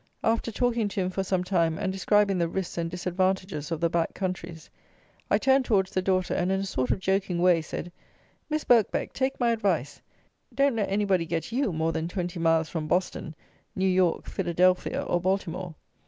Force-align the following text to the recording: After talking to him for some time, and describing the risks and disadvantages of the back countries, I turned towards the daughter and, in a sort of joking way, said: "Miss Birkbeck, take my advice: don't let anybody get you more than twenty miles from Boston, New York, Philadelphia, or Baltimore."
After 0.23 0.51
talking 0.51 0.87
to 0.87 1.01
him 1.01 1.09
for 1.11 1.23
some 1.23 1.43
time, 1.43 1.77
and 1.77 1.93
describing 1.93 2.39
the 2.39 2.47
risks 2.47 2.75
and 2.79 2.89
disadvantages 2.89 3.71
of 3.71 3.79
the 3.79 3.87
back 3.91 4.15
countries, 4.15 4.67
I 5.29 5.37
turned 5.37 5.63
towards 5.65 5.91
the 5.91 6.01
daughter 6.01 6.33
and, 6.33 6.51
in 6.51 6.59
a 6.61 6.65
sort 6.65 6.89
of 6.89 6.99
joking 6.99 7.37
way, 7.39 7.61
said: 7.61 7.91
"Miss 8.49 8.63
Birkbeck, 8.63 9.13
take 9.13 9.39
my 9.39 9.51
advice: 9.51 10.01
don't 10.55 10.75
let 10.77 10.89
anybody 10.89 11.27
get 11.27 11.51
you 11.51 11.71
more 11.71 11.91
than 11.91 12.07
twenty 12.07 12.39
miles 12.39 12.67
from 12.67 12.87
Boston, 12.87 13.35
New 13.75 13.85
York, 13.85 14.25
Philadelphia, 14.25 15.03
or 15.03 15.21
Baltimore." 15.21 15.75